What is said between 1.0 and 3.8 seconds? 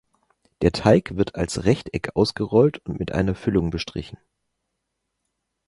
wird als Rechteck ausgerollt und mit einer Füllung